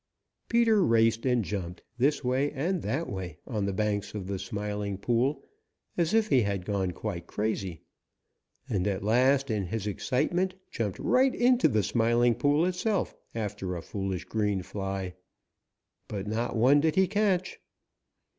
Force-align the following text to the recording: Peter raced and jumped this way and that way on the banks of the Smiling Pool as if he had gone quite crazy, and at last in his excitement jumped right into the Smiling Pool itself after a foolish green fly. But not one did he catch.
Peter 0.49 0.83
raced 0.83 1.27
and 1.27 1.45
jumped 1.45 1.83
this 1.99 2.23
way 2.23 2.51
and 2.53 2.81
that 2.81 3.07
way 3.07 3.37
on 3.45 3.67
the 3.67 3.71
banks 3.71 4.15
of 4.15 4.25
the 4.25 4.39
Smiling 4.39 4.97
Pool 4.97 5.43
as 5.95 6.11
if 6.15 6.29
he 6.29 6.41
had 6.41 6.65
gone 6.65 6.89
quite 6.89 7.27
crazy, 7.27 7.83
and 8.67 8.87
at 8.87 9.03
last 9.03 9.51
in 9.51 9.67
his 9.67 9.85
excitement 9.85 10.55
jumped 10.71 10.97
right 10.97 11.35
into 11.35 11.67
the 11.67 11.83
Smiling 11.83 12.33
Pool 12.33 12.65
itself 12.65 13.15
after 13.35 13.75
a 13.75 13.83
foolish 13.83 14.25
green 14.25 14.63
fly. 14.63 15.13
But 16.07 16.25
not 16.25 16.55
one 16.55 16.79
did 16.81 16.95
he 16.95 17.05
catch. 17.05 17.59